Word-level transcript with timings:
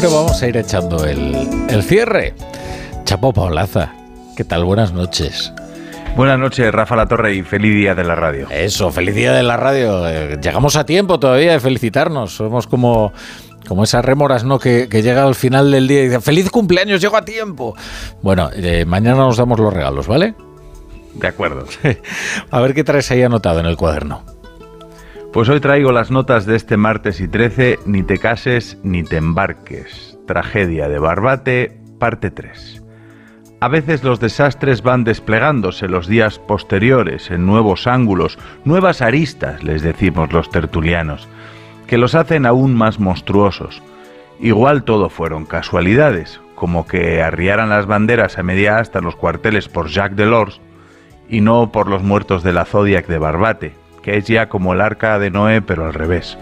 Bueno, 0.00 0.16
vamos 0.16 0.42
a 0.42 0.48
ir 0.48 0.56
echando 0.56 1.04
el, 1.04 1.82
cierre. 1.82 2.32
Chapo 3.04 3.34
Paulaza, 3.34 3.92
¿qué 4.34 4.44
tal? 4.44 4.64
Buenas 4.64 4.94
noches. 4.94 5.52
Buenas 6.16 6.38
noches, 6.38 6.72
Rafa 6.72 6.96
La 6.96 7.06
Torre, 7.06 7.34
y 7.34 7.42
feliz 7.42 7.74
día 7.74 7.94
de 7.94 8.04
la 8.04 8.14
radio. 8.14 8.48
Eso, 8.48 8.90
feliz 8.90 9.14
día 9.14 9.34
de 9.34 9.42
la 9.42 9.58
radio. 9.58 10.08
Eh, 10.08 10.38
llegamos 10.42 10.76
a 10.76 10.86
tiempo 10.86 11.20
todavía 11.20 11.52
de 11.52 11.60
felicitarnos. 11.60 12.32
Somos 12.32 12.66
como, 12.66 13.12
como 13.68 13.84
esas 13.84 14.02
rémoras, 14.02 14.42
¿no? 14.42 14.58
Que, 14.58 14.88
llega 14.90 15.22
al 15.22 15.34
final 15.34 15.70
del 15.70 15.86
día 15.86 16.00
y 16.00 16.04
dice, 16.04 16.22
feliz 16.22 16.48
cumpleaños, 16.48 17.02
llego 17.02 17.18
a 17.18 17.24
tiempo. 17.26 17.76
Bueno, 18.22 18.48
eh, 18.54 18.86
mañana 18.86 19.18
nos 19.18 19.36
damos 19.36 19.60
los 19.60 19.70
regalos, 19.70 20.06
¿vale? 20.06 20.34
De 21.12 21.28
acuerdo. 21.28 21.66
a 22.50 22.60
ver 22.60 22.72
qué 22.72 22.84
traes 22.84 23.10
ahí 23.10 23.22
anotado 23.22 23.60
en 23.60 23.66
el 23.66 23.76
cuaderno. 23.76 24.39
Pues 25.32 25.48
hoy 25.48 25.60
traigo 25.60 25.92
las 25.92 26.10
notas 26.10 26.44
de 26.44 26.56
este 26.56 26.76
martes 26.76 27.20
y 27.20 27.28
13, 27.28 27.78
Ni 27.86 28.02
te 28.02 28.18
cases 28.18 28.78
ni 28.82 29.04
te 29.04 29.16
embarques. 29.16 30.18
Tragedia 30.26 30.88
de 30.88 30.98
Barbate, 30.98 31.80
parte 32.00 32.32
3. 32.32 32.82
A 33.60 33.68
veces 33.68 34.02
los 34.02 34.18
desastres 34.18 34.82
van 34.82 35.04
desplegándose 35.04 35.86
los 35.86 36.08
días 36.08 36.40
posteriores 36.40 37.30
en 37.30 37.46
nuevos 37.46 37.86
ángulos, 37.86 38.40
nuevas 38.64 39.02
aristas, 39.02 39.62
les 39.62 39.82
decimos 39.82 40.32
los 40.32 40.50
tertulianos, 40.50 41.28
que 41.86 41.96
los 41.96 42.16
hacen 42.16 42.44
aún 42.44 42.74
más 42.74 42.98
monstruosos. 42.98 43.84
Igual 44.40 44.82
todo 44.82 45.10
fueron 45.10 45.46
casualidades, 45.46 46.40
como 46.56 46.88
que 46.88 47.22
arriaran 47.22 47.68
las 47.68 47.86
banderas 47.86 48.36
a 48.36 48.42
media 48.42 48.78
hasta 48.78 49.00
los 49.00 49.14
cuarteles 49.14 49.68
por 49.68 49.90
Jacques 49.90 50.16
Delors 50.16 50.60
y 51.28 51.40
no 51.40 51.70
por 51.70 51.88
los 51.88 52.02
muertos 52.02 52.42
de 52.42 52.52
la 52.52 52.64
Zodiac 52.64 53.06
de 53.06 53.18
Barbate, 53.18 53.79
que 54.02 54.16
es 54.16 54.26
ya 54.26 54.48
como 54.48 54.72
el 54.72 54.80
arca 54.80 55.18
de 55.18 55.30
Noé, 55.30 55.62
pero 55.62 55.86
al 55.86 55.94
revés. 55.94 56.38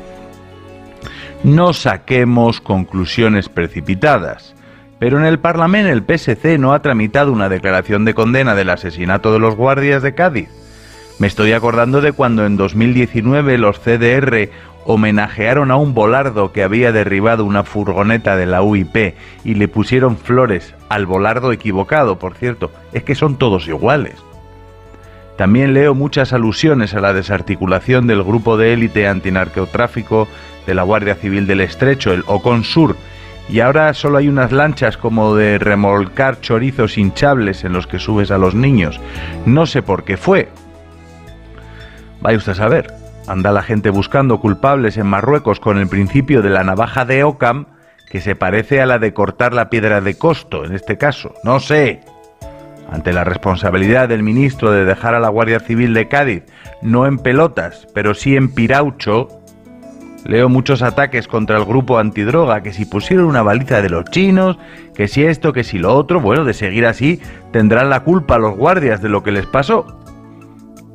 No 1.44 1.72
saquemos 1.72 2.60
conclusiones 2.60 3.48
precipitadas, 3.48 4.54
pero 4.98 5.18
en 5.18 5.24
el 5.24 5.38
Parlamento 5.38 5.90
el 5.90 6.02
PSC 6.02 6.58
no 6.58 6.72
ha 6.72 6.82
tramitado 6.82 7.32
una 7.32 7.48
declaración 7.48 8.04
de 8.04 8.14
condena 8.14 8.54
del 8.54 8.70
asesinato 8.70 9.32
de 9.32 9.38
los 9.38 9.54
guardias 9.54 10.02
de 10.02 10.14
Cádiz. 10.14 10.48
Me 11.18 11.26
estoy 11.26 11.52
acordando 11.52 12.00
de 12.00 12.12
cuando 12.12 12.46
en 12.46 12.56
2019 12.56 13.58
los 13.58 13.80
CDR 13.80 14.50
homenajearon 14.84 15.70
a 15.70 15.76
un 15.76 15.92
volardo 15.92 16.52
que 16.52 16.62
había 16.62 16.92
derribado 16.92 17.44
una 17.44 17.62
furgoneta 17.62 18.36
de 18.36 18.46
la 18.46 18.62
UIP 18.62 19.14
y 19.44 19.54
le 19.54 19.68
pusieron 19.68 20.16
flores 20.16 20.74
al 20.88 21.06
volardo 21.06 21.52
equivocado, 21.52 22.18
por 22.18 22.34
cierto. 22.34 22.70
Es 22.92 23.02
que 23.02 23.14
son 23.14 23.36
todos 23.36 23.68
iguales. 23.68 24.14
También 25.38 25.72
leo 25.72 25.94
muchas 25.94 26.32
alusiones 26.32 26.94
a 26.94 27.00
la 27.00 27.12
desarticulación 27.12 28.08
del 28.08 28.24
grupo 28.24 28.56
de 28.56 28.72
élite 28.72 29.06
antinarcotráfico 29.06 30.26
de 30.66 30.74
la 30.74 30.82
Guardia 30.82 31.14
Civil 31.14 31.46
del 31.46 31.60
Estrecho, 31.60 32.12
el 32.12 32.24
Ocon 32.26 32.64
Sur, 32.64 32.96
y 33.48 33.60
ahora 33.60 33.94
solo 33.94 34.18
hay 34.18 34.28
unas 34.28 34.50
lanchas 34.50 34.96
como 34.96 35.36
de 35.36 35.58
remolcar 35.58 36.40
chorizos 36.40 36.98
hinchables 36.98 37.62
en 37.62 37.72
los 37.72 37.86
que 37.86 38.00
subes 38.00 38.32
a 38.32 38.38
los 38.38 38.56
niños. 38.56 39.00
No 39.46 39.66
sé 39.66 39.80
por 39.80 40.02
qué 40.02 40.16
fue. 40.16 40.48
Vaya 42.20 42.36
usted 42.36 42.52
a 42.52 42.56
saber. 42.56 42.92
Anda 43.28 43.52
la 43.52 43.62
gente 43.62 43.90
buscando 43.90 44.40
culpables 44.40 44.96
en 44.96 45.06
Marruecos 45.06 45.60
con 45.60 45.78
el 45.78 45.86
principio 45.86 46.42
de 46.42 46.50
la 46.50 46.64
navaja 46.64 47.04
de 47.04 47.22
Ocam, 47.22 47.66
que 48.10 48.20
se 48.20 48.34
parece 48.34 48.80
a 48.80 48.86
la 48.86 48.98
de 48.98 49.14
cortar 49.14 49.54
la 49.54 49.70
piedra 49.70 50.00
de 50.00 50.18
costo, 50.18 50.64
en 50.64 50.74
este 50.74 50.98
caso. 50.98 51.32
No 51.44 51.60
sé 51.60 52.00
ante 52.88 53.12
la 53.12 53.24
responsabilidad 53.24 54.08
del 54.08 54.22
ministro 54.22 54.72
de 54.72 54.84
dejar 54.84 55.14
a 55.14 55.20
la 55.20 55.28
Guardia 55.28 55.60
Civil 55.60 55.94
de 55.94 56.08
Cádiz 56.08 56.42
no 56.82 57.06
en 57.06 57.18
pelotas, 57.18 57.86
pero 57.94 58.14
sí 58.14 58.36
en 58.36 58.48
piraucho, 58.54 59.28
leo 60.24 60.48
muchos 60.48 60.82
ataques 60.82 61.28
contra 61.28 61.58
el 61.58 61.64
grupo 61.64 61.98
antidroga, 61.98 62.62
que 62.62 62.72
si 62.72 62.84
pusieron 62.84 63.26
una 63.26 63.42
baliza 63.42 63.82
de 63.82 63.90
los 63.90 64.04
chinos, 64.06 64.58
que 64.94 65.08
si 65.08 65.24
esto, 65.24 65.52
que 65.52 65.64
si 65.64 65.78
lo 65.78 65.94
otro, 65.94 66.20
bueno, 66.20 66.44
de 66.44 66.54
seguir 66.54 66.86
así, 66.86 67.20
tendrán 67.52 67.90
la 67.90 68.00
culpa 68.00 68.38
los 68.38 68.56
guardias 68.56 69.02
de 69.02 69.08
lo 69.08 69.22
que 69.22 69.32
les 69.32 69.46
pasó. 69.46 69.98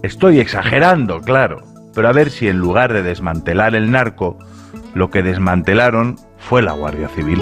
Estoy 0.02 0.40
exagerando, 0.40 1.22
claro, 1.22 1.62
pero 1.96 2.10
a 2.10 2.14
ver 2.14 2.30
si 2.30 2.48
en 2.48 2.58
lugar 2.58 2.92
de 2.94 3.04
desmantelar 3.04 3.76
el 3.76 3.92
narco, 3.92 4.38
lo 4.94 5.10
que 5.10 5.24
desmantelaron 5.24 6.18
fue 6.38 6.62
la 6.62 6.74
Guardia 6.74 7.08
Civil. 7.10 7.42